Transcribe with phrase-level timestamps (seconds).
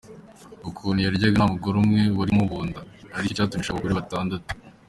[0.69, 2.79] Ukuntu yaryaga nta mugore umwe wari kumubumba,
[3.15, 4.47] ari cyo cyatumye ashaka abagore batandatu.